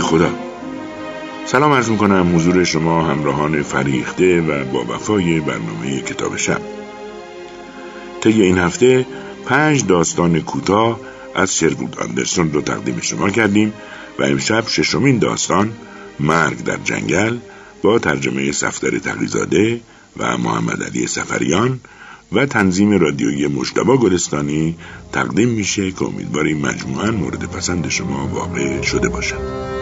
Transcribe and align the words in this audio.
خدا 0.00 0.30
سلام 1.46 1.72
عرض 1.72 1.90
می‌کنم 1.90 2.36
حضور 2.36 2.64
شما 2.64 3.02
همراهان 3.02 3.62
فریخته 3.62 4.40
و 4.40 4.64
با 4.64 4.94
وفای 4.94 5.40
برنامه 5.40 6.00
کتاب 6.00 6.36
شب 6.36 6.60
طی 8.20 8.42
این 8.42 8.58
هفته 8.58 9.06
پنج 9.46 9.86
داستان 9.86 10.40
کوتاه 10.40 11.00
از 11.34 11.56
شرود 11.56 11.96
آندرسون 12.00 12.52
رو 12.52 12.60
تقدیم 12.60 13.00
شما 13.00 13.30
کردیم 13.30 13.72
و 14.18 14.22
امشب 14.22 14.68
ششمین 14.68 15.18
داستان 15.18 15.72
مرگ 16.20 16.64
در 16.64 16.76
جنگل 16.84 17.36
با 17.82 17.98
ترجمه 17.98 18.52
سفتر 18.52 18.98
تقیزاده 18.98 19.80
و 20.16 20.36
محمد 20.36 20.82
علی 20.82 21.06
سفریان 21.06 21.80
و 22.32 22.46
تنظیم 22.46 22.90
رادیویی 22.90 23.46
مجتبا 23.46 23.96
گلستانی 23.96 24.76
تقدیم 25.12 25.48
میشه 25.48 25.90
که 25.90 26.04
امیدواریم 26.04 26.60
مجموعا 26.60 27.10
مورد 27.10 27.44
پسند 27.44 27.88
شما 27.88 28.26
واقع 28.26 28.82
شده 28.82 29.08
باشد. 29.08 29.79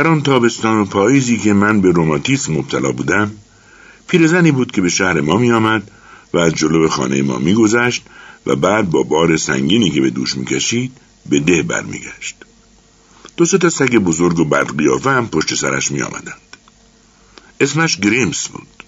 در 0.00 0.08
آن 0.08 0.22
تابستان 0.22 0.80
و 0.80 0.84
پاییزی 0.84 1.36
که 1.36 1.52
من 1.52 1.80
به 1.80 1.90
روماتیسم 1.90 2.52
مبتلا 2.52 2.92
بودم 2.92 3.30
پیرزنی 4.08 4.52
بود 4.52 4.72
که 4.72 4.80
به 4.80 4.88
شهر 4.88 5.20
ما 5.20 5.36
می 5.36 5.52
آمد 5.52 5.90
و 6.34 6.38
از 6.38 6.54
جلو 6.54 6.88
خانه 6.88 7.22
ما 7.22 7.38
می 7.38 7.54
گذشت 7.54 8.04
و 8.46 8.56
بعد 8.56 8.90
با 8.90 9.02
بار 9.02 9.36
سنگینی 9.36 9.90
که 9.90 10.00
به 10.00 10.10
دوش 10.10 10.36
می 10.36 10.44
کشید 10.44 10.92
به 11.26 11.40
ده 11.40 11.62
برمیگشت. 11.62 12.36
دو 13.36 13.46
تا 13.46 13.70
سگ 13.70 13.96
بزرگ 13.96 14.38
و 14.38 14.44
بدقیافه 14.44 15.10
هم 15.10 15.28
پشت 15.28 15.54
سرش 15.54 15.92
می 15.92 16.02
آمدند. 16.02 16.56
اسمش 17.60 17.98
گریمس 17.98 18.48
بود. 18.48 18.84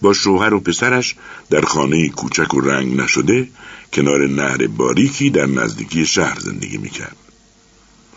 با 0.00 0.12
شوهر 0.12 0.54
و 0.54 0.60
پسرش 0.60 1.14
در 1.50 1.60
خانه 1.60 2.08
کوچک 2.08 2.54
و 2.54 2.60
رنگ 2.60 3.00
نشده 3.00 3.48
کنار 3.92 4.26
نهر 4.26 4.66
باریکی 4.66 5.30
در 5.30 5.46
نزدیکی 5.46 6.06
شهر 6.06 6.38
زندگی 6.40 6.78
می 6.78 6.90
کرد. 6.90 7.16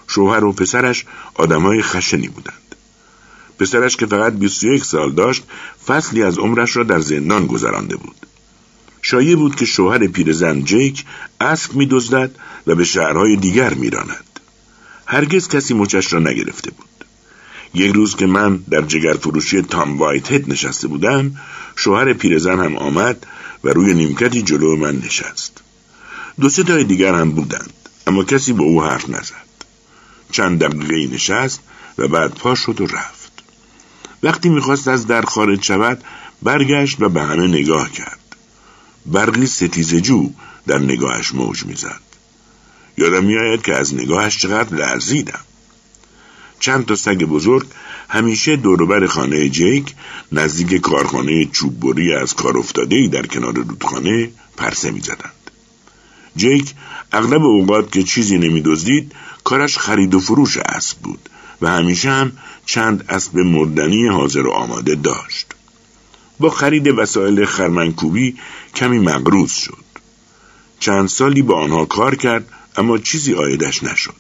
شوهر 0.08 0.44
و 0.44 0.52
پسرش 0.52 1.06
آدمای 1.34 1.82
خشنی 1.82 2.28
بودند. 2.28 2.76
پسرش 3.60 3.96
که 3.96 4.06
فقط 4.06 4.34
21 4.34 4.86
سال 4.86 5.12
داشت 5.12 5.44
فصلی 5.88 6.24
از 6.24 6.38
عمرش 6.38 6.78
را 6.78 6.84
در 6.84 7.00
زندان 7.00 7.48
گذرانده 7.48 7.96
بود. 7.96 8.16
شایع 9.02 9.36
بود 9.36 9.56
که 9.56 9.66
شوهر 9.66 10.08
پیرزن 10.08 10.64
جیک 10.64 11.06
اسب 11.42 11.76
میدزدد 11.76 12.36
و 12.68 12.76
به 12.76 12.84
شهرهای 12.84 13.36
دیگر 13.36 13.74
میراند. 13.74 14.40
هرگز 15.06 15.48
کسی 15.48 15.74
مچش 15.74 16.14
را 16.14 16.20
نگرفته 16.20 16.72
بود. 16.72 17.06
یک 17.74 17.96
روز 17.96 18.16
که 18.16 18.26
من 18.26 18.58
در 18.58 18.82
جگر 18.82 19.14
فروشی 19.14 19.62
تام 19.62 19.98
وایت 19.98 20.32
هد 20.32 20.52
نشسته 20.52 20.88
بودم 20.88 21.36
شوهر 21.76 22.14
پیرزن 22.14 22.60
هم 22.60 22.78
آمد 22.78 23.28
و 23.64 23.70
روی 23.70 23.94
نیمکتی 23.94 24.42
جلو 24.42 24.76
من 24.76 24.96
نشست. 24.96 25.62
دو 26.42 26.50
سه 26.50 26.64
تای 26.64 26.84
دیگر 26.84 27.14
هم 27.14 27.32
بودند 27.32 27.74
اما 28.08 28.24
کسی 28.24 28.54
با 28.54 28.64
او 28.64 28.84
حرف 28.84 29.10
نزد. 29.10 29.45
چند 30.36 30.64
دقیقه 30.64 31.16
نشست 31.16 31.60
و 31.98 32.08
بعد 32.08 32.34
پا 32.34 32.56
شد 32.56 32.82
و 32.82 32.86
رفت. 32.86 33.32
وقتی 34.24 34.50
می‌خواست 34.50 34.88
از 34.88 35.08
در 35.08 35.22
خارج 35.22 35.64
شود 35.64 36.04
برگشت 36.42 37.02
و 37.02 37.10
به 37.10 37.22
همه 37.22 37.48
نگاه 37.48 37.92
کرد. 37.92 38.20
برقی 39.06 39.46
ستیزجو 39.48 40.30
در 40.68 40.80
نگاهش 40.80 41.34
موج 41.34 41.66
می‌زد. 41.66 42.02
یادم 42.98 43.26
میآید 43.26 43.62
که 43.62 43.74
از 43.76 43.94
نگاهش 43.94 44.38
چقدر 44.38 44.76
لرزیدم. 44.76 45.44
چند 46.60 46.86
تا 46.86 46.96
سگ 46.96 47.24
بزرگ 47.24 47.68
همیشه 48.10 48.56
دوروبر 48.56 49.08
خانه 49.08 49.50
جیک 49.50 49.96
نزدیک 50.32 50.82
کارخانه 50.82 51.46
چوببری 51.46 52.14
از 52.14 52.34
کار 52.34 52.58
افتاده 52.58 53.08
در 53.08 53.26
کنار 53.26 53.54
رودخانه 53.54 54.30
پرسه 54.58 54.92
می‌زدند. 54.92 55.35
جیک 56.36 56.74
اغلب 57.12 57.44
اوقات 57.44 57.92
که 57.92 58.04
چیزی 58.04 58.38
نمیدزدید 58.38 59.12
کارش 59.44 59.78
خرید 59.78 60.16
و 60.16 60.20
فروش 60.20 60.58
اسب 60.58 60.98
بود 60.98 61.30
و 61.62 61.70
همیشه 61.70 62.10
هم 62.10 62.32
چند 62.66 63.06
اسب 63.10 63.38
مردنی 63.38 64.08
حاضر 64.08 64.48
و 64.48 64.52
آماده 64.52 64.96
داشت. 64.96 65.48
با 66.40 66.50
خرید 66.50 66.88
وسایل 66.88 67.46
خرمنکوبی 67.46 68.36
کمی 68.76 69.00
مغروز 69.00 69.52
شد. 69.52 69.86
چند 70.80 71.08
سالی 71.08 71.42
با 71.42 71.64
آنها 71.64 71.86
کار 71.86 72.16
کرد 72.16 72.50
اما 72.78 72.98
چیزی 72.98 73.34
آیدش 73.34 73.84
نشد. 73.84 74.16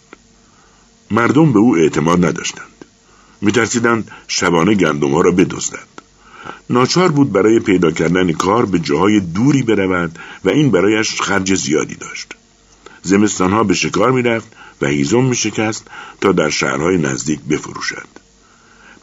مردم 1.11 1.53
به 1.53 1.59
او 1.59 1.77
اعتماد 1.77 2.25
نداشتند. 2.25 2.85
میترسیدند 3.41 4.11
شبانه 4.27 4.75
گندم 4.75 5.11
ها 5.11 5.21
را 5.21 5.31
بدزدند. 5.31 5.94
ناچار 6.69 7.11
بود 7.11 7.31
برای 7.31 7.59
پیدا 7.59 7.91
کردن 7.91 8.31
کار 8.31 8.65
به 8.65 8.79
جاهای 8.79 9.19
دوری 9.19 9.63
برود 9.63 10.19
و 10.45 10.49
این 10.49 10.71
برایش 10.71 11.21
خرج 11.21 11.55
زیادی 11.55 11.95
داشت. 11.95 12.33
زمستانها 13.03 13.63
به 13.63 13.73
شکار 13.73 14.11
می‌رفت 14.11 14.47
و 14.81 14.87
هیزم 14.87 15.23
می 15.23 15.35
شکست 15.35 15.87
تا 16.21 16.31
در 16.31 16.49
شهرهای 16.49 16.97
نزدیک 16.97 17.39
بفروشد. 17.39 18.07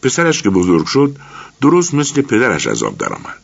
پسرش 0.02 0.42
که 0.42 0.50
بزرگ 0.50 0.86
شد 0.86 1.16
درست 1.60 1.94
مثل 1.94 2.22
پدرش 2.22 2.66
از 2.66 2.82
آب 2.82 2.98
درآمد. 2.98 3.42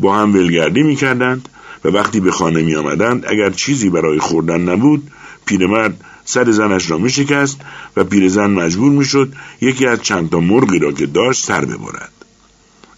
با 0.00 0.16
هم 0.16 0.34
ولگردی 0.34 0.82
می 0.82 0.96
کردند 0.96 1.48
و 1.84 1.88
وقتی 1.88 2.20
به 2.20 2.30
خانه 2.30 2.62
می 2.62 2.74
آمدند 2.74 3.26
اگر 3.28 3.50
چیزی 3.50 3.90
برای 3.90 4.18
خوردن 4.18 4.60
نبود 4.60 5.10
پیرمرد 5.46 6.04
سر 6.24 6.50
زنش 6.50 6.90
را 6.90 6.98
می 6.98 7.10
شکست 7.10 7.60
و 7.96 8.04
پیرزن 8.04 8.50
مجبور 8.50 8.92
می 8.92 9.04
شد 9.04 9.32
یکی 9.60 9.86
از 9.86 10.02
چند 10.02 10.30
تا 10.30 10.40
مرغی 10.40 10.78
را 10.78 10.92
که 10.92 11.06
داشت 11.06 11.44
سر 11.44 11.64
ببرد. 11.64 12.15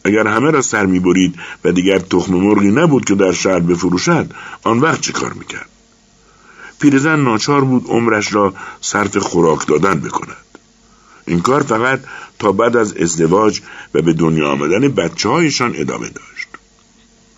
اگر 0.09 0.27
همه 0.27 0.51
را 0.51 0.63
سر 0.63 0.87
می 0.87 0.99
برید 0.99 1.35
و 1.65 1.73
دیگر 1.73 1.99
تخم 1.99 2.35
مرغی 2.35 2.71
نبود 2.71 3.05
که 3.05 3.15
در 3.15 3.33
شهر 3.33 3.61
بفروشد 3.61 4.33
آن 4.63 4.79
وقت 4.79 5.01
چه 5.01 5.13
کار 5.13 5.33
می 5.33 5.45
کرد؟ 5.45 5.69
پیرزن 6.81 7.21
ناچار 7.21 7.65
بود 7.65 7.85
عمرش 7.89 8.33
را 8.35 8.55
صرف 8.81 9.17
خوراک 9.17 9.67
دادن 9.67 10.01
بکند. 10.01 10.47
این 11.27 11.41
کار 11.41 11.63
فقط 11.63 12.01
تا 12.39 12.53
بعد 12.53 12.77
از 12.77 12.97
ازدواج 12.97 13.61
و 13.95 14.03
به 14.03 14.13
دنیا 14.13 14.51
آمدن 14.51 14.89
بچه 14.89 15.29
هایشان 15.29 15.73
ادامه 15.77 16.09
داشت. 16.09 16.49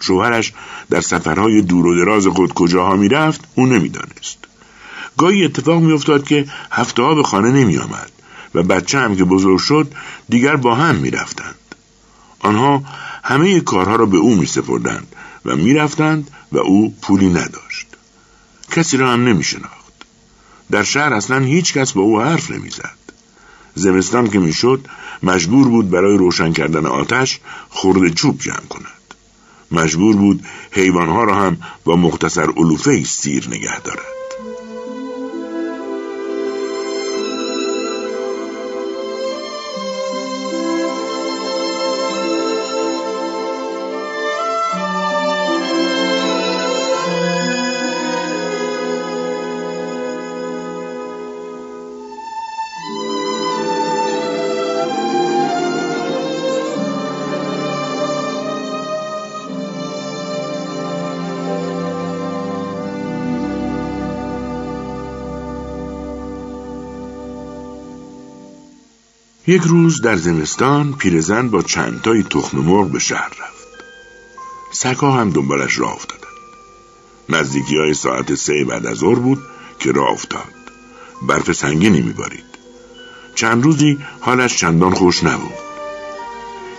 شوهرش 0.00 0.52
در 0.90 1.00
سفرهای 1.00 1.62
دور 1.62 1.86
و 1.86 2.04
دراز 2.04 2.26
خود 2.26 2.52
کجاها 2.52 2.96
می‌رفت 2.96 3.40
او 3.54 3.66
نمی‌دانست. 3.66 4.38
گاهی 5.18 5.44
اتفاق 5.44 5.82
میافتاد 5.82 6.24
که 6.24 6.46
هفته 6.70 7.02
ها 7.02 7.14
به 7.14 7.22
خانه 7.22 7.50
نمی 7.50 7.78
آمد 7.78 8.12
و 8.54 8.62
بچه 8.62 8.98
هم 8.98 9.16
که 9.16 9.24
بزرگ 9.24 9.58
شد 9.58 9.92
دیگر 10.28 10.56
با 10.56 10.74
هم 10.74 10.96
می‌رفتند. 10.96 11.59
آنها 12.40 12.82
همه 13.24 13.60
کارها 13.60 13.96
را 13.96 14.06
به 14.06 14.16
او 14.16 14.34
می 14.34 14.46
سپردند 14.46 15.16
و 15.44 15.56
می‌رفتند 15.56 16.30
و 16.52 16.58
او 16.58 16.94
پولی 17.02 17.28
نداشت 17.28 17.86
کسی 18.70 18.96
را 18.96 19.12
هم 19.12 19.24
نمی 19.24 19.44
شناخت. 19.44 19.80
در 20.70 20.82
شهر 20.82 21.14
اصلا 21.14 21.38
هیچ 21.38 21.72
کس 21.74 21.92
با 21.92 22.02
او 22.02 22.20
حرف 22.20 22.50
نمی‌زد. 22.50 22.98
زمستان 23.74 24.30
که 24.30 24.38
می‌شد 24.38 24.88
مجبور 25.22 25.68
بود 25.68 25.90
برای 25.90 26.16
روشن 26.18 26.52
کردن 26.52 26.86
آتش 26.86 27.40
خورده 27.68 28.10
چوب 28.10 28.40
جمع 28.40 28.66
کند. 28.68 29.14
مجبور 29.70 30.16
بود 30.16 30.44
حیوانها 30.70 31.24
را 31.24 31.34
هم 31.34 31.58
با 31.84 31.96
مختصر 31.96 32.50
علوفه 32.56 33.04
سیر 33.04 33.48
نگه 33.48 33.80
دارد. 33.80 34.19
یک 69.50 69.62
روز 69.62 70.00
در 70.00 70.16
زمستان 70.16 70.92
پیرزن 70.92 71.48
با 71.48 71.62
چندتایی 71.62 72.22
تخم 72.22 72.58
مرغ 72.58 72.90
به 72.90 72.98
شهر 72.98 73.28
رفت. 73.28 73.68
سگها 74.72 75.12
هم 75.12 75.30
دنبالش 75.30 75.78
راه 75.78 75.92
افتادند 75.92 76.20
نزدیکی 77.28 77.76
های 77.76 77.94
ساعت 77.94 78.34
سه 78.34 78.64
بعد 78.64 78.86
از 78.86 78.96
ظهر 78.96 79.18
بود 79.18 79.42
که 79.78 79.92
راه 79.92 80.10
افتاد. 80.10 80.54
برف 81.22 81.52
سنگینی 81.52 82.00
میبارید. 82.00 82.44
چند 83.34 83.64
روزی 83.64 83.98
حالش 84.20 84.56
چندان 84.56 84.94
خوش 84.94 85.24
نبود. 85.24 85.54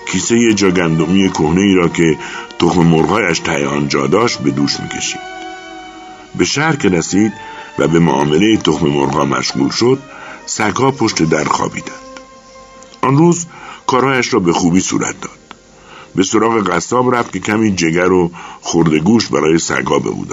کیسه 0.07 0.53
جا 0.53 0.71
گندمی 0.71 1.29
کهنه 1.29 1.61
ای 1.61 1.73
را 1.73 1.87
که 1.87 2.17
تخم 2.59 2.81
مرغایش 2.81 3.39
ته 3.39 3.67
آنجا 3.67 4.07
داشت 4.07 4.39
به 4.39 4.51
دوش 4.51 4.79
می‌کشید. 4.79 5.21
به 6.35 6.45
شهر 6.45 6.75
که 6.75 6.89
رسید 6.89 7.33
و 7.79 7.87
به 7.87 7.99
معامله 7.99 8.57
تخم 8.57 8.87
مرغها 8.87 9.25
مشغول 9.25 9.69
شد 9.69 9.99
سگها 10.45 10.91
پشت 10.91 11.23
در 11.23 11.43
خوابیدند 11.43 12.00
آن 13.01 13.17
روز 13.17 13.45
کارهایش 13.87 14.33
را 14.33 14.39
به 14.39 14.53
خوبی 14.53 14.79
صورت 14.79 15.21
داد. 15.21 15.39
به 16.15 16.23
سراغ 16.23 16.69
قصاب 16.69 17.15
رفت 17.15 17.33
که 17.33 17.39
کمی 17.39 17.75
جگر 17.75 18.11
و 18.11 18.31
خورده 18.61 18.99
گوش 18.99 19.27
برای 19.27 19.59
سگها 19.59 19.99
به 19.99 20.09
او 20.09 20.25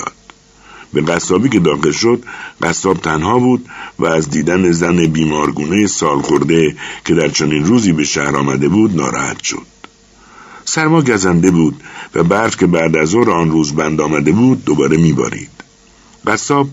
به 0.93 1.00
قصابی 1.00 1.49
که 1.49 1.61
داخل 1.61 1.91
شد 1.91 2.25
قصاب 2.62 2.97
تنها 2.97 3.38
بود 3.38 3.69
و 3.99 4.06
از 4.06 4.31
دیدن 4.31 4.73
زن 4.73 5.06
بیمارگونه 5.06 5.87
سال 5.87 6.23
خورده 6.23 6.76
که 7.05 7.15
در 7.15 7.29
چنین 7.29 7.65
روزی 7.65 7.93
به 7.93 8.05
شهر 8.05 8.37
آمده 8.37 8.69
بود 8.69 8.97
ناراحت 8.97 9.43
شد. 9.43 9.67
سرما 10.64 11.03
گزنده 11.03 11.50
بود 11.50 11.82
و 12.14 12.23
برف 12.23 12.56
که 12.56 12.67
بعد 12.67 12.97
از 12.97 13.09
ظهر 13.09 13.31
آن 13.31 13.50
روز 13.50 13.75
بند 13.75 14.00
آمده 14.00 14.32
بود 14.32 14.64
دوباره 14.64 14.97
میبارید. 14.97 15.50
قصاب 16.26 16.69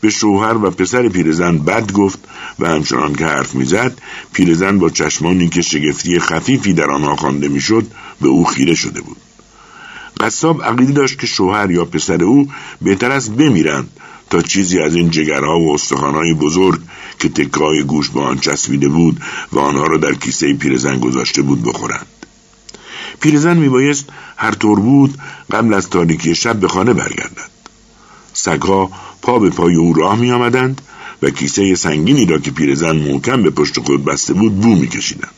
به 0.00 0.10
شوهر 0.10 0.56
و 0.56 0.70
پسر 0.70 1.08
پیرزن 1.08 1.58
بد 1.58 1.92
گفت 1.92 2.18
و 2.58 2.68
همچنان 2.68 3.14
که 3.14 3.24
حرف 3.24 3.54
می‌زد 3.54 3.98
پیرزن 4.32 4.78
با 4.78 4.90
چشمانی 4.90 5.48
که 5.48 5.62
شگفتی 5.62 6.18
خفیفی 6.18 6.72
در 6.72 6.90
آنها 6.90 7.16
خوانده 7.16 7.48
می‌شد 7.48 7.86
به 8.20 8.28
او 8.28 8.44
خیره 8.44 8.74
شده 8.74 9.00
بود. 9.00 9.16
قصاب 10.20 10.62
عقیده 10.62 10.92
داشت 10.92 11.18
که 11.18 11.26
شوهر 11.26 11.70
یا 11.70 11.84
پسر 11.84 12.24
او 12.24 12.48
بهتر 12.82 13.10
است 13.10 13.30
بمیرند 13.30 13.88
تا 14.30 14.42
چیزی 14.42 14.78
از 14.80 14.94
این 14.94 15.10
جگرها 15.10 15.60
و 15.60 15.74
استخوانهای 15.74 16.34
بزرگ 16.34 16.80
که 17.18 17.28
تکای 17.28 17.82
گوش 17.82 18.10
به 18.10 18.20
آن 18.20 18.38
چسبیده 18.38 18.88
بود 18.88 19.20
و 19.52 19.58
آنها 19.58 19.86
را 19.86 19.96
در 19.96 20.14
کیسه 20.14 20.54
پیرزن 20.54 20.98
گذاشته 20.98 21.42
بود 21.42 21.62
بخورند. 21.62 22.06
پیرزن 23.20 23.56
میبایست 23.56 24.06
هر 24.36 24.52
طور 24.52 24.80
بود 24.80 25.18
قبل 25.50 25.74
از 25.74 25.90
تاریکی 25.90 26.34
شب 26.34 26.56
به 26.60 26.68
خانه 26.68 26.92
برگردد. 26.92 27.50
سگها 28.32 28.90
پا 29.22 29.38
به 29.38 29.50
پای 29.50 29.74
او 29.74 29.92
راه 29.92 30.16
می 30.16 30.32
آمدند 30.32 30.80
و 31.22 31.30
کیسه 31.30 31.74
سنگینی 31.74 32.26
را 32.26 32.38
که 32.38 32.50
پیرزن 32.50 32.96
محکم 32.96 33.42
به 33.42 33.50
پشت 33.50 33.80
خود 33.80 34.04
بسته 34.04 34.34
بود 34.34 34.60
بو 34.60 34.74
میکشیدند. 34.74 35.34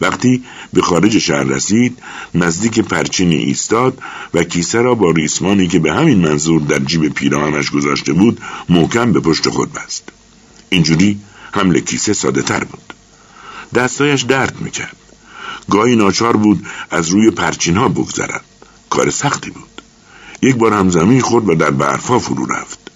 وقتی 0.00 0.42
به 0.72 0.82
خارج 0.82 1.18
شهر 1.18 1.44
رسید 1.44 1.98
نزدیک 2.34 2.78
پرچینی 2.78 3.36
ایستاد 3.36 3.98
و 4.34 4.44
کیسه 4.44 4.78
را 4.78 4.94
با 4.94 5.10
ریسمانی 5.10 5.68
که 5.68 5.78
به 5.78 5.92
همین 5.92 6.18
منظور 6.18 6.60
در 6.60 6.78
جیب 6.78 7.08
پیراهنش 7.08 7.70
گذاشته 7.70 8.12
بود 8.12 8.40
محکم 8.68 9.12
به 9.12 9.20
پشت 9.20 9.48
خود 9.48 9.72
بست. 9.72 10.08
اینجوری 10.68 11.18
حمل 11.52 11.80
کیسه 11.80 12.12
ساده 12.12 12.42
تر 12.42 12.64
بود. 12.64 12.94
دستایش 13.74 14.22
درد 14.22 14.60
می‌کرد. 14.60 14.96
گاهی 15.70 15.96
ناچار 15.96 16.36
بود 16.36 16.66
از 16.90 17.08
روی 17.08 17.30
پرچین 17.30 17.76
ها 17.76 17.88
بگذرد. 17.88 18.44
کار 18.90 19.10
سختی 19.10 19.50
بود. 19.50 19.82
یک 20.42 20.56
بار 20.56 20.72
هم 20.72 20.90
زمین 20.90 21.20
خورد 21.20 21.48
و 21.48 21.54
در 21.54 21.70
برفا 21.70 22.18
فرو 22.18 22.46
رفت. 22.46 22.89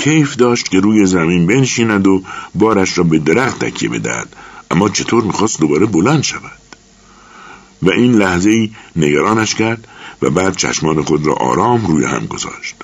کیف 0.00 0.36
داشت 0.36 0.68
که 0.68 0.80
روی 0.80 1.06
زمین 1.06 1.46
بنشیند 1.46 2.06
و 2.06 2.22
بارش 2.54 2.98
را 2.98 3.04
به 3.04 3.18
درخت 3.18 3.64
تکیه 3.64 3.88
بدهد. 3.88 4.36
اما 4.70 4.88
چطور 4.88 5.24
می‌خواست 5.24 5.60
دوباره 5.60 5.86
بلند 5.86 6.22
شود؟ 6.22 6.60
و 7.82 7.90
این 7.90 8.14
لحظه 8.14 8.50
ای 8.50 8.70
نگرانش 8.96 9.54
کرد 9.54 9.88
و 10.22 10.30
بعد 10.30 10.56
چشمان 10.56 11.02
خود 11.02 11.26
را 11.26 11.34
آرام 11.34 11.86
روی 11.86 12.04
هم 12.04 12.26
گذاشت. 12.26 12.74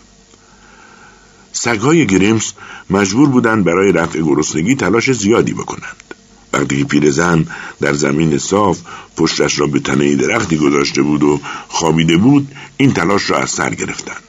سگهای 1.52 2.06
گریمز 2.06 2.52
مجبور 2.90 3.28
بودند 3.28 3.64
برای 3.64 3.92
رفع 3.92 4.20
گرسنگی 4.20 4.74
تلاش 4.74 5.12
زیادی 5.12 5.52
بکنند. 5.52 6.14
وقتی 6.52 6.84
پیرزن 6.84 7.46
در 7.80 7.92
زمین 7.92 8.38
صاف 8.38 8.78
پشتش 9.16 9.58
را 9.58 9.66
به 9.66 9.80
تنه 9.80 10.14
درختی 10.14 10.56
گذاشته 10.56 11.02
بود 11.02 11.22
و 11.22 11.40
خوابیده 11.68 12.16
بود 12.16 12.48
این 12.76 12.92
تلاش 12.92 13.30
را 13.30 13.38
از 13.38 13.50
سر 13.50 13.74
گرفتند. 13.74 14.25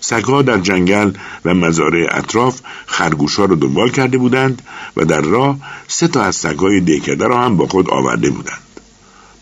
سگها 0.00 0.42
در 0.42 0.58
جنگل 0.58 1.12
و 1.44 1.54
مزارع 1.54 2.06
اطراف 2.10 2.60
خرگوش 2.86 3.36
ها 3.36 3.44
را 3.44 3.54
دنبال 3.54 3.90
کرده 3.90 4.18
بودند 4.18 4.62
و 4.96 5.04
در 5.04 5.20
راه 5.20 5.56
سه 5.88 6.08
تا 6.08 6.22
از 6.22 6.36
سگهای 6.36 6.80
دیکده 6.80 7.26
را 7.26 7.42
هم 7.42 7.56
با 7.56 7.66
خود 7.66 7.90
آورده 7.90 8.30
بودند. 8.30 8.62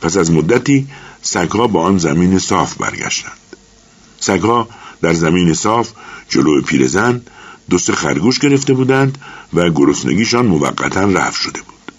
پس 0.01 0.17
از 0.17 0.33
مدتی 0.33 0.87
سگها 1.23 1.67
با 1.67 1.83
آن 1.83 1.99
زمین 1.99 2.39
صاف 2.39 2.75
برگشتند. 2.75 3.39
سگها 4.21 4.69
در 5.03 5.13
زمین 5.13 5.55
صاف 5.55 5.91
جلو 6.29 6.63
پیرزن 6.63 7.23
دو 7.71 7.79
سه 7.79 7.93
خرگوش 7.93 8.39
گرفته 8.39 8.75
بودند 8.75 9.19
و 9.55 9.71
گرسنگیشان 9.71 10.47
موقتا 10.47 11.05
رفت 11.05 11.41
شده 11.41 11.61
بود. 11.61 11.93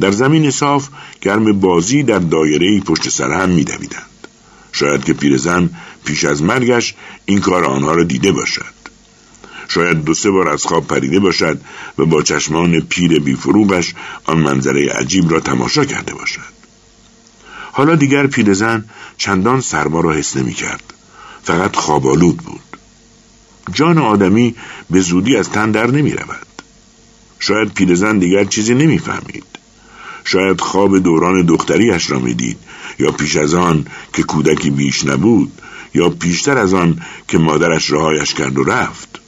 در 0.00 0.10
زمین 0.10 0.50
صاف 0.50 0.88
گرم 1.20 1.60
بازی 1.60 2.02
در 2.02 2.18
دایره 2.18 2.80
پشت 2.80 3.08
سر 3.08 3.32
هم 3.32 3.48
میدویدند. 3.48 4.10
شاید 4.72 5.04
که 5.04 5.12
پیرزن 5.12 5.70
پیش 6.04 6.24
از 6.24 6.42
مرگش 6.42 6.94
این 7.24 7.40
کار 7.40 7.64
آنها 7.64 7.92
را 7.92 8.04
دیده 8.04 8.32
باشد. 8.32 8.80
شاید 9.68 10.04
دو 10.04 10.14
سه 10.14 10.30
بار 10.30 10.48
از 10.48 10.64
خواب 10.64 10.86
پریده 10.86 11.20
باشد 11.20 11.60
و 11.98 12.06
با 12.06 12.22
چشمان 12.22 12.80
پیر 12.80 13.18
بیفروغش 13.18 13.94
آن 14.24 14.38
منظره 14.38 14.88
عجیب 14.88 15.30
را 15.30 15.40
تماشا 15.40 15.84
کرده 15.84 16.14
باشد. 16.14 16.60
حالا 17.72 17.94
دیگر 17.94 18.26
پیرزن 18.26 18.84
چندان 19.16 19.60
سرما 19.60 20.00
را 20.00 20.12
حس 20.12 20.36
نمی 20.36 20.54
کرد. 20.54 20.94
فقط 21.42 21.76
خوابالود 21.76 22.36
بود. 22.36 22.60
جان 23.72 23.98
آدمی 23.98 24.54
به 24.90 25.00
زودی 25.00 25.36
از 25.36 25.50
تن 25.50 25.70
در 25.70 25.86
نمی 25.86 26.12
رود. 26.12 26.46
شاید 27.38 27.74
پیرزن 27.74 28.18
دیگر 28.18 28.44
چیزی 28.44 28.74
نمی‌فهمید. 28.74 29.44
شاید 30.24 30.60
خواب 30.60 30.98
دوران 30.98 31.46
دختریش 31.46 32.10
را 32.10 32.18
می‌دید 32.18 32.58
یا 32.98 33.12
پیش 33.12 33.36
از 33.36 33.54
آن 33.54 33.86
که 34.12 34.22
کودکی 34.22 34.70
بیش 34.70 35.04
نبود 35.04 35.62
یا 35.94 36.10
پیشتر 36.10 36.58
از 36.58 36.74
آن 36.74 37.02
که 37.28 37.38
مادرش 37.38 37.90
رهایش 37.90 38.34
کرد 38.34 38.58
و 38.58 38.64
رفت. 38.64 39.20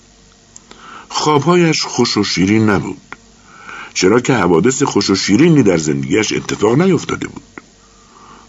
خوابهایش 1.08 1.82
خوش 1.82 2.16
و 2.16 2.24
شیرین 2.24 2.70
نبود. 2.70 3.16
چرا 3.94 4.20
که 4.20 4.34
حوادث 4.34 4.82
خوش 4.82 5.10
و 5.10 5.14
شیرینی 5.14 5.62
در 5.62 5.78
زندگیش 5.78 6.32
اتفاق 6.32 6.80
نیفتاده 6.80 7.28
بود. 7.28 7.42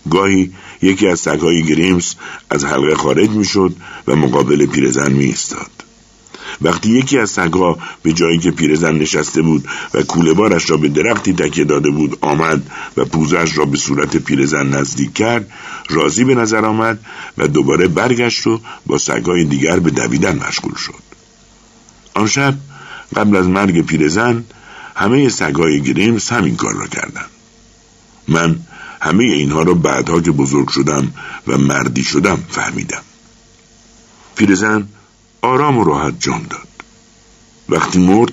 گاهی 0.09 0.53
یکی 0.81 1.07
از 1.07 1.19
سگهای 1.19 1.63
گریمز 1.63 2.13
از 2.49 2.65
حلقه 2.65 2.95
خارج 2.95 3.29
می‌شد 3.29 3.75
و 4.07 4.15
مقابل 4.15 4.65
پیرزن 4.65 5.11
می 5.11 5.25
ایستاد. 5.25 5.82
وقتی 6.61 6.89
یکی 6.89 7.19
از 7.19 7.29
سگها 7.29 7.77
به 8.03 8.13
جایی 8.13 8.39
که 8.39 8.51
پیرزن 8.51 8.95
نشسته 8.95 9.41
بود 9.41 9.67
و 9.93 10.01
کوله 10.03 10.33
بارش 10.33 10.69
را 10.69 10.77
به 10.77 10.89
درختی 10.89 11.33
تکیه 11.33 11.65
داده 11.65 11.89
بود 11.89 12.17
آمد 12.21 12.69
و 12.97 13.05
پوزش 13.05 13.57
را 13.57 13.65
به 13.65 13.77
صورت 13.77 14.17
پیرزن 14.17 14.67
نزدیک 14.67 15.13
کرد 15.13 15.51
راضی 15.89 16.23
به 16.23 16.35
نظر 16.35 16.65
آمد 16.65 16.99
و 17.37 17.47
دوباره 17.47 17.87
برگشت 17.87 18.47
و 18.47 18.59
با 18.85 18.97
سگهای 18.97 19.43
دیگر 19.43 19.79
به 19.79 19.91
دویدن 19.91 20.39
مشغول 20.47 20.75
شد. 20.75 21.03
آن 22.13 22.27
شب 22.27 22.55
قبل 23.15 23.35
از 23.35 23.47
مرگ 23.47 23.85
پیرزن 23.85 24.43
همه 24.95 25.29
سگهای 25.29 25.81
گریمز 25.81 26.29
همین 26.29 26.55
کار 26.55 26.73
را 26.73 26.87
کردند. 26.87 27.29
من 28.27 28.59
همه 29.01 29.23
اینها 29.23 29.61
را 29.61 29.73
بعدها 29.73 30.21
که 30.21 30.31
بزرگ 30.31 30.69
شدم 30.69 31.13
و 31.47 31.57
مردی 31.57 32.03
شدم 32.03 32.43
فهمیدم. 32.49 33.01
پیرزن 34.35 34.87
آرام 35.43 35.77
و 35.77 35.83
راحت 35.83 36.13
جان 36.19 36.41
داد. 36.49 36.67
وقتی 37.69 37.99
مرد 37.99 38.31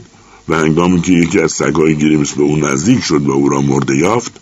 و 0.49 0.57
هنگامی 0.57 1.01
که 1.01 1.13
یکی 1.13 1.41
از 1.41 1.53
سگهای 1.53 1.97
گریمس 1.97 2.33
به 2.33 2.43
او 2.43 2.57
نزدیک 2.57 3.01
شد 3.01 3.27
و 3.27 3.31
او 3.31 3.49
را 3.49 3.61
مرده 3.61 3.97
یافت 3.97 4.41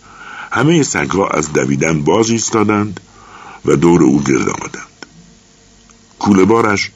همه 0.51 0.83
سگها 0.83 1.27
از 1.27 1.53
دویدن 1.53 2.01
باز 2.01 2.29
ایستادند 2.29 2.99
و 3.65 3.75
دور 3.75 4.03
او 4.03 4.23
گرد 4.23 4.49
آمدند. 4.49 5.05
کوله 6.19 6.45
بارش 6.45 6.91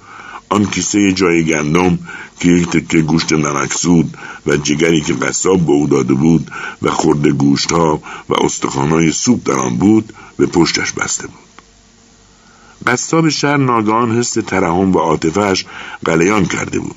آن 0.50 0.65
کیسه 0.65 1.13
جای 1.13 1.44
گندم 1.44 2.00
که 2.39 2.50
یک 2.50 2.70
تکه 2.70 3.01
گوشت 3.01 3.34
نمکسود 3.34 4.18
و 4.46 4.58
جگری 4.58 5.01
که 5.01 5.13
قصاب 5.13 5.65
به 5.65 5.72
او 5.72 5.88
داده 5.88 6.13
بود 6.13 6.51
و 6.82 6.92
خورده 6.92 7.32
گوشت 7.32 7.72
ها 7.72 8.01
و 8.30 8.34
استخوانهای 8.34 9.12
سوپ 9.12 9.48
در 9.48 9.60
آن 9.60 9.77
بود 9.77 10.13
به 10.38 10.46
پشتش 10.46 10.92
بسته 10.92 11.27
بود. 11.27 11.43
قصاب 12.88 13.30
شهر 13.30 13.58
ناگهان 13.58 14.12
حس 14.12 14.34
ترحم 14.34 14.96
و 14.96 15.00
عاطفهاش 15.00 15.65
قلیان 16.06 16.46
کرده 16.46 16.80
بود. 16.80 16.96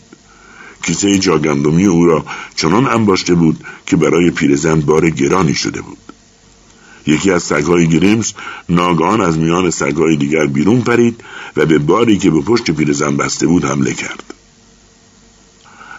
کیسه 0.83 1.19
جاگندمی 1.19 1.87
او 1.87 2.07
را 2.07 2.25
چنان 2.57 2.87
انباشته 2.87 3.35
بود 3.35 3.65
که 3.87 3.97
برای 3.97 4.31
پیرزن 4.31 4.81
بار 4.81 5.11
گرانی 5.11 5.55
شده 5.55 5.83
بود. 5.83 5.99
یکی 7.07 7.31
از 7.31 7.43
سگهای 7.43 7.89
گریمز 7.89 8.33
ناگهان 8.69 9.21
از 9.21 9.39
میان 9.39 9.71
سگهای 9.71 10.17
دیگر 10.17 10.47
بیرون 10.47 10.81
پرید 10.81 11.21
و 11.57 11.67
به 11.67 11.79
باری 11.79 12.19
که 12.19 12.31
به 12.31 12.41
پشت 12.41 12.71
پیرزن 12.71 13.17
بسته 13.17 13.47
بود 13.47 13.65
حمله 13.65 13.95
کرد. 13.95 14.35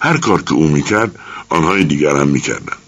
هر 0.02 0.18
کار 0.18 0.42
که 0.42 0.54
او 0.54 0.68
می‌کرد 0.68 1.20
آنهای 1.50 1.84
دیگر 1.84 2.16
هم 2.16 2.28
می‌کردند. 2.28 2.87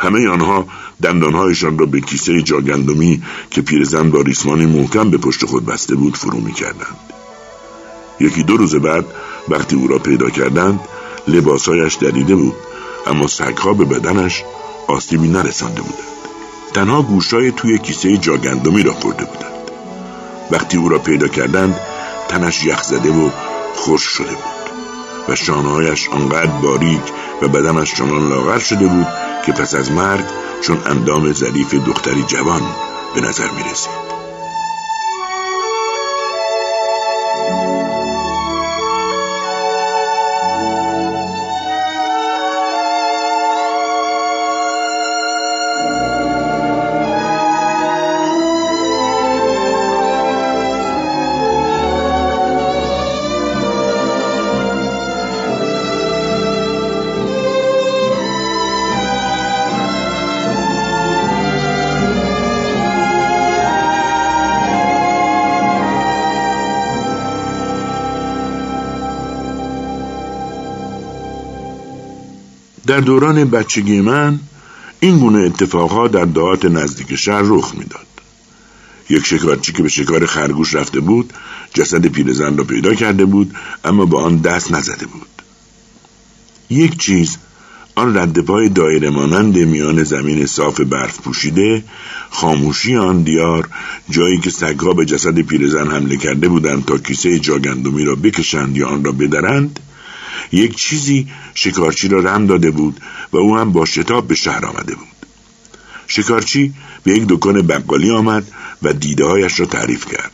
همه 0.00 0.28
آنها 0.28 0.66
دندانهایشان 1.02 1.78
را 1.78 1.86
به 1.86 2.00
کیسه 2.00 2.42
جاگندمی 2.42 3.22
که 3.50 3.62
پیرزن 3.62 4.10
با 4.10 4.20
ریسمانی 4.20 4.66
محکم 4.66 5.10
به 5.10 5.18
پشت 5.18 5.44
خود 5.44 5.66
بسته 5.66 5.94
بود 5.94 6.16
فرو 6.16 6.40
می 6.40 6.52
کردند. 6.52 6.96
یکی 8.20 8.42
دو 8.42 8.56
روز 8.56 8.74
بعد 8.74 9.04
وقتی 9.48 9.76
او 9.76 9.86
را 9.86 9.98
پیدا 9.98 10.30
کردند 10.30 10.80
لباسهایش 11.28 11.94
دریده 11.94 12.36
بود 12.36 12.54
اما 13.06 13.26
سگها 13.26 13.72
به 13.72 13.84
بدنش 13.84 14.44
آسیبی 14.88 15.28
نرسانده 15.28 15.82
بودند 15.82 16.10
تنها 16.74 17.02
گوشای 17.02 17.52
توی 17.52 17.78
کیسه 17.78 18.16
جاگندمی 18.16 18.82
را 18.82 18.92
خورده 18.92 19.24
بودند 19.24 19.70
وقتی 20.50 20.76
او 20.76 20.88
را 20.88 20.98
پیدا 20.98 21.28
کردند 21.28 21.76
تنش 22.28 22.64
یخ 22.64 22.82
زده 22.82 23.10
و 23.10 23.30
خوش 23.74 24.02
شده 24.02 24.30
بود 24.30 24.70
و 25.28 25.36
شانههایش 25.36 26.08
آنقدر 26.08 26.60
باریک 26.62 27.02
و 27.42 27.48
بدنش 27.48 27.94
چنان 27.94 28.28
لاغر 28.28 28.58
شده 28.58 28.86
بود 28.86 29.06
که 29.50 29.62
پس 29.62 29.74
از 29.74 29.92
مرگ 29.92 30.24
چون 30.60 30.78
اندام 30.86 31.32
ظریف 31.32 31.74
دختری 31.74 32.22
جوان 32.22 32.62
به 33.14 33.20
نظر 33.20 33.50
می 33.50 33.62
رسید. 33.72 34.09
در 72.90 73.00
دوران 73.00 73.44
بچگی 73.44 74.00
من 74.00 74.40
این 75.00 75.18
گونه 75.18 75.38
اتفاقها 75.38 76.08
در 76.08 76.24
دهات 76.24 76.64
نزدیک 76.64 77.14
شهر 77.14 77.42
رخ 77.44 77.74
می‌داد. 77.78 78.06
یک 79.10 79.26
شکارچی 79.26 79.72
که 79.72 79.82
به 79.82 79.88
شکار 79.88 80.26
خرگوش 80.26 80.74
رفته 80.74 81.00
بود 81.00 81.32
جسد 81.74 82.06
پیرزن 82.06 82.56
را 82.56 82.64
پیدا 82.64 82.94
کرده 82.94 83.24
بود 83.24 83.54
اما 83.84 84.04
با 84.04 84.22
آن 84.22 84.36
دست 84.36 84.72
نزده 84.72 85.06
بود 85.06 85.42
یک 86.70 86.98
چیز 86.98 87.36
آن 87.94 88.16
رد 88.16 88.38
پای 88.38 88.68
دایره 88.68 89.10
مانند 89.10 89.58
میان 89.58 90.04
زمین 90.04 90.46
صاف 90.46 90.80
برف 90.80 91.20
پوشیده 91.20 91.84
خاموشی 92.30 92.96
آن 92.96 93.22
دیار 93.22 93.68
جایی 94.10 94.38
که 94.38 94.50
سگها 94.50 94.92
به 94.92 95.04
جسد 95.04 95.40
پیرزن 95.40 95.90
حمله 95.90 96.16
کرده 96.16 96.48
بودند 96.48 96.84
تا 96.84 96.98
کیسه 96.98 97.38
جاگندمی 97.38 98.04
را 98.04 98.14
بکشند 98.14 98.76
یا 98.76 98.88
آن 98.88 99.04
را 99.04 99.12
بدرند 99.12 99.80
یک 100.52 100.76
چیزی 100.76 101.28
شکارچی 101.54 102.08
را 102.08 102.20
رم 102.20 102.46
داده 102.46 102.70
بود 102.70 103.00
و 103.32 103.36
او 103.36 103.56
هم 103.56 103.72
با 103.72 103.84
شتاب 103.84 104.28
به 104.28 104.34
شهر 104.34 104.66
آمده 104.66 104.94
بود. 104.94 105.08
شکارچی 106.06 106.72
به 107.04 107.12
یک 107.12 107.24
دکان 107.28 107.62
بقالی 107.62 108.10
آمد 108.10 108.46
و 108.82 108.92
دیدههایش 108.92 109.60
را 109.60 109.66
تعریف 109.66 110.06
کرد. 110.06 110.32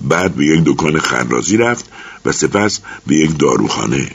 بعد 0.00 0.34
به 0.34 0.46
یک 0.46 0.60
دکان 0.64 0.98
خرازی 0.98 1.56
رفت 1.56 1.84
و 2.24 2.32
سپس 2.32 2.80
به 3.06 3.16
یک 3.16 3.38
داروخانه. 3.38 4.10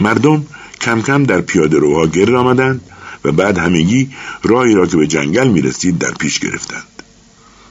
مردم 0.00 0.46
کم 0.80 1.02
کم 1.02 1.24
در 1.24 1.40
پیاده 1.40 1.78
روها 1.78 2.06
گرد 2.06 2.34
آمدند 2.34 2.80
و 3.24 3.32
بعد 3.32 3.58
همگی 3.58 4.10
راهی 4.42 4.74
را 4.74 4.86
که 4.86 4.96
به 4.96 5.06
جنگل 5.06 5.48
می 5.48 5.60
رسید 5.60 5.98
در 5.98 6.10
پیش 6.10 6.38
گرفتند. 6.38 6.89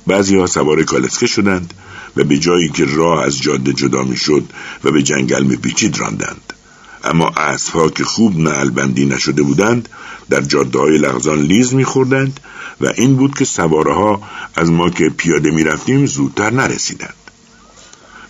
بعضی 0.10 0.36
ها 0.36 0.48
سوار 0.48 0.84
کالسکه 0.84 1.28
شدند 1.28 1.74
و 2.18 2.24
به 2.24 2.38
جایی 2.38 2.70
که 2.70 2.86
راه 2.86 3.24
از 3.24 3.42
جاده 3.42 3.74
جدا 3.74 4.04
می 4.04 4.18
شد 4.18 4.44
و 4.84 4.92
به 4.92 5.04
جنگل 5.04 5.44
می 5.44 5.56
پیچید 5.56 5.98
راندند. 5.98 6.54
اما 7.04 7.28
اسبها 7.28 7.90
که 7.90 8.04
خوب 8.04 8.40
نعلبندی 8.40 9.06
نشده 9.06 9.42
بودند 9.44 9.90
در 10.30 10.42
جاده 10.42 10.80
های 10.80 10.98
لغزان 10.98 11.42
لیز 11.42 11.74
میخوردند 11.74 12.40
و 12.82 12.88
این 12.98 13.16
بود 13.16 13.38
که 13.38 13.46
سواره 13.46 13.94
ها 13.94 14.22
از 14.56 14.72
ما 14.72 14.90
که 14.90 15.10
پیاده 15.10 15.52
می‌رفتیم 15.52 16.06
زودتر 16.06 16.50
نرسیدند. 16.50 17.14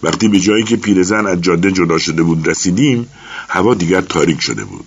وقتی 0.03 0.27
به 0.27 0.39
جایی 0.39 0.63
که 0.63 0.75
پیرزن 0.75 1.27
از 1.27 1.41
جاده 1.41 1.71
جدا 1.71 1.97
شده 1.97 2.23
بود 2.23 2.49
رسیدیم 2.49 3.09
هوا 3.49 3.73
دیگر 3.73 4.01
تاریک 4.01 4.41
شده 4.41 4.65
بود. 4.65 4.85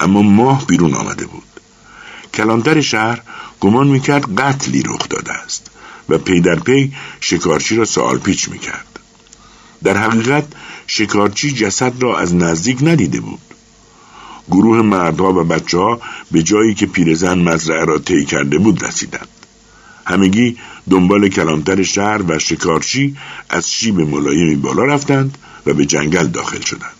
اما 0.00 0.22
ماه 0.22 0.66
بیرون 0.66 0.94
آمده 0.94 1.26
بود. 1.26 1.42
کلانتر 2.34 2.80
شهر 2.80 3.22
گمان 3.60 3.86
می‌کرد 3.86 4.40
قتلی 4.40 4.82
رخ 4.82 5.08
داده 5.08 5.32
است. 5.32 5.71
و 6.08 6.18
پی 6.18 6.40
در 6.40 6.60
پی 6.60 6.92
شکارچی 7.20 7.76
را 7.76 7.84
سوال 7.84 8.18
پیچ 8.18 8.48
می‌کرد. 8.48 8.86
در 9.84 9.96
حقیقت 9.96 10.44
شکارچی 10.86 11.52
جسد 11.52 12.02
را 12.02 12.18
از 12.18 12.34
نزدیک 12.34 12.78
ندیده 12.82 13.20
بود. 13.20 13.40
گروه 14.50 14.82
مردها 14.82 15.32
و 15.32 15.44
بچه 15.44 15.78
ها 15.78 16.00
به 16.30 16.42
جایی 16.42 16.74
که 16.74 16.86
پیرزن 16.86 17.38
مزرعه 17.38 17.84
را 17.84 17.98
طی 17.98 18.24
کرده 18.24 18.58
بود 18.58 18.84
رسیدند. 18.84 19.28
همگی 20.06 20.56
دنبال 20.90 21.28
کلانتر 21.28 21.82
شهر 21.82 22.22
و 22.28 22.38
شکارچی 22.38 23.16
از 23.48 23.72
شیب 23.72 24.00
ملایمی 24.00 24.56
بالا 24.56 24.84
رفتند 24.84 25.38
و 25.66 25.74
به 25.74 25.86
جنگل 25.86 26.26
داخل 26.26 26.60
شدند. 26.60 26.96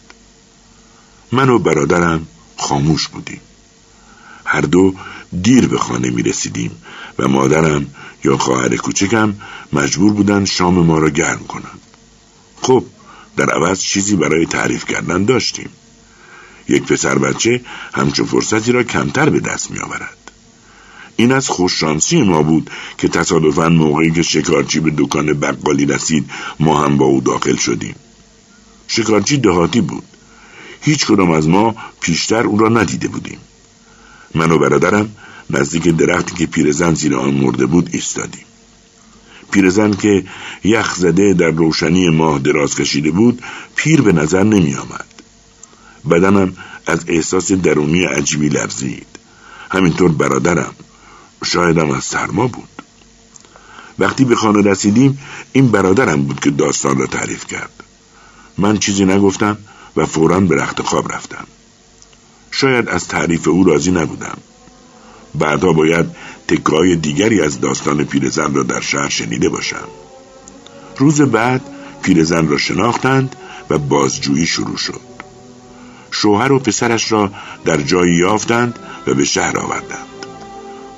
من 1.33 1.49
و 1.49 1.59
برادرم 1.59 2.27
خاموش 2.57 3.09
بودیم. 3.09 3.41
هر 4.45 4.61
دو 4.61 4.95
دیر 5.43 5.69
به 5.69 5.79
خانه 5.79 6.11
می 6.11 6.23
رسیدیم 6.23 6.71
و 7.19 7.29
مادرم 7.29 7.87
یا 8.25 8.37
خواهر 8.37 8.77
کوچکم 8.77 9.35
مجبور 9.73 10.13
بودند 10.13 10.47
شام 10.47 10.75
ما 10.75 10.99
را 10.99 11.11
گرم 11.11 11.45
کنند 11.49 11.81
خب 12.63 12.85
در 13.37 13.51
عوض 13.51 13.81
چیزی 13.81 14.17
برای 14.17 14.47
تعریف 14.47 14.85
کردن 14.85 15.25
داشتیم. 15.25 15.71
یک 16.69 16.83
پسر 16.83 17.19
بچه 17.19 17.61
همچون 17.95 18.27
فرصتی 18.27 18.73
را 18.73 18.83
کمتر 18.83 19.31
به 19.31 19.41
دست 19.41 19.71
می 19.71 19.79
آورد. 19.79 20.19
این 21.17 21.33
از 21.33 21.49
خوششانسی 21.49 22.23
ما 22.23 22.43
بود 22.43 22.71
که 22.99 23.09
تصادفا 23.09 23.69
موقعی 23.69 24.11
که 24.11 24.23
شکارچی 24.23 24.81
به 24.81 24.93
دکان 24.99 25.33
بقالی 25.41 25.87
رسید 25.87 26.31
ما 26.61 26.85
هم 26.85 26.97
با 26.97 27.05
او 27.07 27.21
داخل 27.21 27.57
شدیم. 27.57 27.95
شکارچی 28.89 29.37
دهاتی 29.37 29.81
بود. 29.81 30.05
هیچ 30.81 31.07
کدام 31.07 31.31
از 31.31 31.49
ما 31.49 31.75
پیشتر 32.01 32.47
او 32.47 32.59
را 32.59 32.69
ندیده 32.69 33.09
بودیم. 33.09 33.39
من 34.35 34.51
و 34.51 34.59
برادرم 34.59 35.17
نزدیک 35.53 35.89
درختی 35.89 36.35
که 36.35 36.47
پیرزن 36.47 36.95
زیر 36.95 37.17
آن 37.17 37.35
مرده 37.35 37.67
بود 37.67 37.91
ایستادیم. 37.93 38.45
پیرزن 39.51 39.93
که 39.93 40.25
یخ 40.65 40.95
زده 40.95 41.35
در 41.35 41.51
روشنی 41.51 42.09
ماه 42.09 42.39
دراز 42.39 42.75
کشیده 42.75 43.11
بود 43.11 43.43
پیر 43.77 44.01
به 44.01 44.13
نظر 44.13 44.43
نمی 44.43 44.75
آمد. 44.75 45.07
بدنم 46.11 46.57
از 46.87 47.05
احساس 47.09 47.53
درونی 47.53 48.05
عجیبی 48.05 48.49
لرزید. 48.49 49.07
همینطور 49.71 50.13
برادرم 50.13 50.75
شایدم 51.45 51.91
از 51.91 52.05
سرما 52.05 52.47
بود. 52.47 52.69
وقتی 53.99 54.25
به 54.25 54.37
خانه 54.37 54.71
رسیدیم 54.71 55.19
این 55.53 55.71
برادرم 55.71 56.23
بود 56.23 56.41
که 56.41 56.51
داستان 56.51 56.99
را 56.99 57.07
تعریف 57.07 57.47
کرد. 57.47 57.85
من 58.59 58.79
چیزی 58.79 59.05
نگفتم 59.05 59.59
و 59.97 60.07
فورا 60.07 60.41
به 60.41 60.57
رخت 60.57 60.83
خواب 60.83 61.13
رفتم. 61.13 61.47
شاید 62.51 62.89
از 62.89 63.09
تعریف 63.09 63.49
او 63.49 63.65
راضی 63.65 63.91
نبودم. 63.91 64.39
بعدها 65.35 65.73
باید 65.73 66.07
تکای 66.49 66.97
دیگری 66.97 67.41
از 67.41 67.61
داستان 67.61 68.05
پیرزن 68.05 68.55
را 68.55 68.63
در 68.63 68.81
شهر 68.81 69.09
شنیده 69.09 69.49
باشم. 69.49 69.89
روز 70.99 71.21
بعد 71.21 71.61
پیرزن 72.03 72.49
را 72.49 72.59
شناختند 72.59 73.37
و 73.71 73.79
بازجویی 73.79 74.47
شروع 74.47 74.77
شد. 74.77 75.01
شوهر 76.11 76.53
و 76.53 76.59
پسرش 76.59 77.13
را 77.13 77.31
در 77.65 77.77
جایی 77.77 78.15
یافتند 78.15 78.79
و 79.07 79.15
به 79.15 79.25
شهر 79.25 79.59
آوردند. 79.59 80.07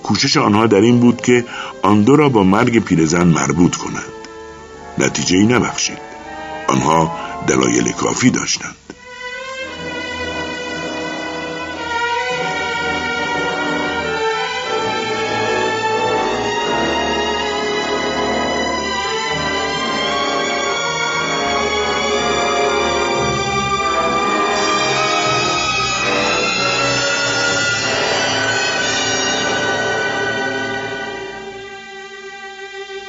کوشش 0.03 0.37
آنها 0.37 0.67
در 0.67 0.81
این 0.81 1.01
بود 1.01 1.21
که 1.21 1.45
آن 1.83 2.03
دو 2.03 2.17
را 2.17 2.29
با 2.29 2.43
مرگ 2.43 2.79
پیرزن 2.79 3.27
مربوط 3.27 3.77
کنند. 3.77 4.13
نتیجه 4.99 5.37
ای 5.37 5.47
نبخشید. 5.47 5.99
آنها 6.69 7.19
دلایل 7.47 7.93
کافی 7.93 8.31
داشتند. 8.31 8.75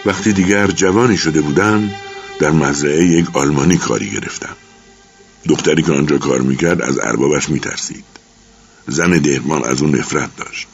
وقتی 0.06 0.34
دیگر 0.34 0.68
جوانی 0.68 1.18
شده 1.18 1.42
بودم 1.42 1.92
در 2.40 2.52
مزرعه 2.52 3.06
یک 3.06 3.36
آلمانی 3.36 3.78
کاری 3.78 4.10
گرفتم 4.10 4.56
دختری 5.48 5.82
که 5.82 5.92
آنجا 5.92 6.18
کار 6.18 6.42
می‌کرد 6.42 6.82
از 6.82 7.00
اربابش 7.00 7.50
میترسید. 7.50 8.06
زن 8.88 9.10
دهرمان 9.10 9.64
از 9.64 9.82
اون 9.82 9.96
نفرت 9.96 10.36
داشت. 10.38 10.68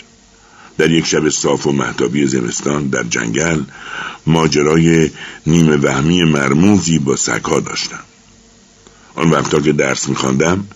در 0.77 0.91
یک 0.91 1.05
شب 1.05 1.29
صاف 1.29 1.67
و 1.67 1.71
محتابی 1.71 2.27
زمستان 2.27 2.87
در 2.87 3.03
جنگل 3.03 3.61
ماجرای 4.27 5.11
نیمه 5.47 5.77
وهمی 5.77 6.23
مرموزی 6.23 6.99
با 6.99 7.15
سگها 7.15 7.59
داشتم. 7.59 8.03
آن 9.15 9.29
وقتا 9.29 9.59
که 9.59 9.71
درس 9.71 10.09
میخواندم 10.09 10.67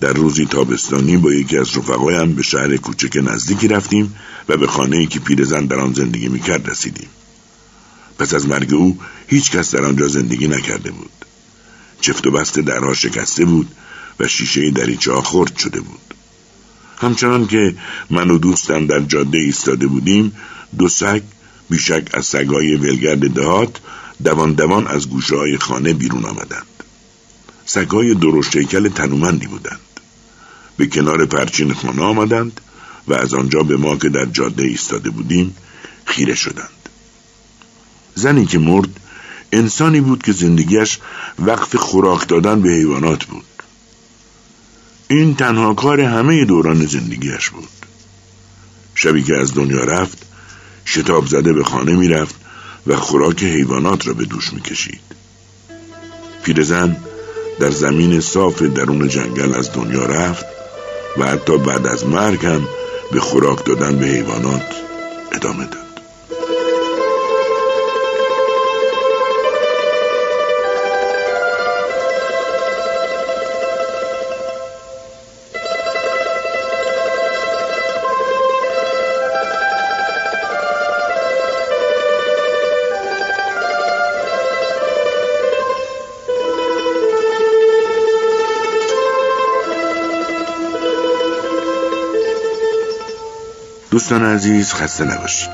در 0.00 0.12
روزی 0.12 0.46
تابستانی 0.46 1.16
با 1.16 1.32
یکی 1.32 1.58
از 1.58 1.76
رفقایم 1.76 2.32
به 2.32 2.42
شهر 2.42 2.76
کوچک 2.76 3.16
نزدیکی 3.16 3.68
رفتیم 3.68 4.14
و 4.48 4.56
به 4.56 4.66
خانه 4.66 5.06
که 5.06 5.20
پیرزن 5.20 5.66
در 5.66 5.76
آن 5.76 5.92
زندگی 5.92 6.28
می‌کرد 6.28 6.70
رسیدیم. 6.70 7.08
پس 8.18 8.34
از 8.34 8.48
مرگ 8.48 8.74
او 8.74 8.98
هیچ 9.26 9.50
کس 9.50 9.74
در 9.74 9.84
آنجا 9.84 10.08
زندگی 10.08 10.48
نکرده 10.48 10.90
بود. 10.90 11.10
چفت 12.00 12.26
و 12.26 12.30
بست 12.30 12.58
درها 12.58 12.94
شکسته 12.94 13.44
بود 13.44 13.68
و 14.20 14.28
شیشه 14.28 14.70
دریچه 14.70 15.12
ها 15.12 15.22
خرد 15.22 15.56
شده 15.56 15.80
بود. 15.80 16.14
همچنان 16.98 17.46
که 17.46 17.76
من 18.10 18.30
و 18.30 18.38
دوستم 18.38 18.86
در 18.86 19.00
جاده 19.00 19.38
ایستاده 19.38 19.86
بودیم 19.86 20.32
دو 20.78 20.88
سگ 20.88 21.22
بیشک 21.70 22.10
از 22.12 22.26
سگای 22.26 22.76
ولگرد 22.76 23.30
دهات 23.34 23.80
دوان 24.24 24.52
دوان 24.52 24.86
از 24.86 25.08
گوشه 25.10 25.36
های 25.36 25.58
خانه 25.58 25.92
بیرون 25.92 26.24
آمدند. 26.24 26.66
سگای 27.66 28.14
درشت 28.14 28.52
شیکل 28.52 28.88
تنومندی 28.88 29.46
بودند. 29.46 29.80
به 30.76 30.86
کنار 30.86 31.26
پرچین 31.26 31.74
خانه 31.74 32.02
آمدند 32.02 32.60
و 33.08 33.14
از 33.14 33.34
آنجا 33.34 33.62
به 33.62 33.76
ما 33.76 33.96
که 33.96 34.08
در 34.08 34.24
جاده 34.24 34.62
ایستاده 34.62 35.10
بودیم 35.10 35.56
خیره 36.04 36.34
شدند. 36.34 36.75
زنی 38.16 38.46
که 38.46 38.58
مرد 38.58 39.00
انسانی 39.52 40.00
بود 40.00 40.22
که 40.22 40.32
زندگیش 40.32 40.98
وقف 41.38 41.76
خوراک 41.76 42.28
دادن 42.28 42.62
به 42.62 42.68
حیوانات 42.68 43.24
بود. 43.24 43.44
این 45.08 45.34
تنها 45.34 45.74
کار 45.74 46.00
همه 46.00 46.44
دوران 46.44 46.86
زندگیش 46.86 47.50
بود. 47.50 47.68
شبی 48.94 49.22
که 49.22 49.36
از 49.36 49.54
دنیا 49.54 49.84
رفت 49.84 50.18
شتاب 50.86 51.26
زده 51.26 51.52
به 51.52 51.64
خانه 51.64 51.96
می‌رفت 51.96 52.34
و 52.86 52.96
خوراک 52.96 53.42
حیوانات 53.42 54.06
را 54.06 54.12
به 54.12 54.24
دوش 54.24 54.52
می‌کشید. 54.52 55.00
پیرزن 56.44 56.96
در 57.60 57.70
زمین 57.70 58.20
صاف 58.20 58.62
درون 58.62 59.08
جنگل 59.08 59.54
از 59.54 59.72
دنیا 59.72 60.06
رفت 60.06 60.46
و 61.18 61.26
حتی 61.26 61.58
بعد 61.58 61.86
از 61.86 62.06
مرگ 62.06 62.46
هم 62.46 62.68
به 63.12 63.20
خوراک 63.20 63.64
دادن 63.64 63.98
به 63.98 64.06
حیوانات 64.06 64.74
ادامه 65.32 65.64
داد. 65.64 65.85
دوستان 93.96 94.24
عزیز 94.24 94.72
خسته 94.72 95.04
نباشید. 95.04 95.48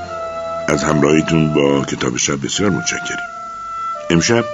از 0.67 0.83
همراهیتون 0.83 1.53
با 1.53 1.85
کتاب 1.85 2.17
شب 2.17 2.45
بسیار 2.45 2.69
متشکریم 2.69 3.27
امشب 4.09 4.45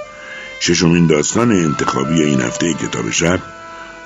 ششمین 0.60 1.06
داستان 1.06 1.52
انتخابی 1.52 2.22
این 2.22 2.40
هفته 2.40 2.74
کتاب 2.74 3.10
شب 3.10 3.40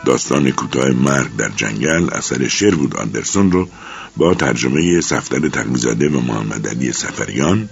داستان 0.04 0.50
کوتاه 0.50 0.90
مرگ 0.90 1.36
در 1.36 1.48
جنگل 1.48 2.08
اثر 2.12 2.48
شیرود 2.48 2.96
آندرسون 2.96 3.52
رو 3.52 3.68
با 4.16 4.34
ترجمه 4.34 5.00
صفدر 5.00 5.48
تقویزاده 5.48 6.08
و 6.08 6.20
محمد 6.20 6.68
علی 6.68 6.92
سفریان 6.92 7.68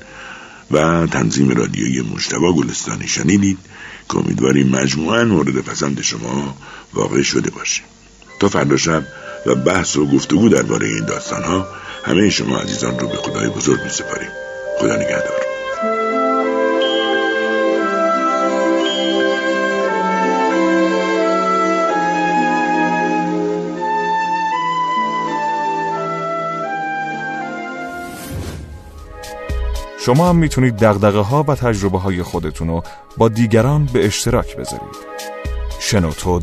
و 0.70 1.06
تنظیم 1.06 1.50
رادیویی 1.50 2.00
مجتبا 2.00 2.52
گلستانی 2.52 3.08
شنیدید 3.08 3.58
که 4.08 4.16
امیدواریم 4.16 4.68
مجموعا 4.68 5.24
مورد 5.24 5.60
پسند 5.60 6.02
شما 6.02 6.56
واقع 6.94 7.22
شده 7.22 7.50
باشه. 7.50 7.82
تا 8.40 8.48
فردا 8.48 8.76
شب 8.76 9.02
و 9.46 9.54
بحث 9.54 9.96
و 9.96 10.06
گفتگو 10.06 10.48
درباره 10.48 10.86
این 10.86 11.04
داستان 11.04 11.42
ها 11.42 11.66
همه 12.04 12.30
شما 12.30 12.58
عزیزان 12.58 12.98
رو 12.98 13.08
به 13.08 13.16
خدای 13.16 13.48
بزرگ 13.48 13.82
می 13.82 13.88
سپاریم 13.88 14.30
خدا 14.78 14.96
نگهدار. 14.96 15.42
شما 30.04 30.28
هم 30.28 30.36
می‌تونید 30.36 30.76
دقدقه 30.76 31.18
ها 31.18 31.44
و 31.48 31.54
تجربه 31.54 31.98
های 31.98 32.22
خودتون 32.22 32.68
رو 32.68 32.82
با 33.16 33.28
دیگران 33.28 33.88
به 33.92 34.06
اشتراک 34.06 34.56
بذارید. 34.56 34.96
شنوتو 35.80 36.38